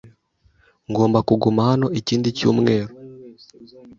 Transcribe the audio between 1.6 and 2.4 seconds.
hano ikindi